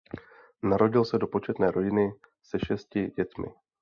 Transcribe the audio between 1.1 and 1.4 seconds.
do